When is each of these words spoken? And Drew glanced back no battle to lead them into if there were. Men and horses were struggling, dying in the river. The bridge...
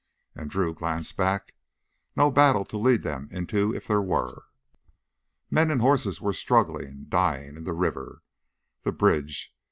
And 0.33 0.49
Drew 0.49 0.73
glanced 0.73 1.15
back 1.15 1.53
no 2.15 2.31
battle 2.31 2.65
to 2.65 2.77
lead 2.79 3.03
them 3.03 3.29
into 3.31 3.71
if 3.71 3.85
there 3.85 4.01
were. 4.01 4.45
Men 5.51 5.69
and 5.69 5.79
horses 5.79 6.19
were 6.19 6.33
struggling, 6.33 7.05
dying 7.07 7.55
in 7.55 7.65
the 7.65 7.73
river. 7.73 8.23
The 8.81 8.93
bridge... 8.93 9.53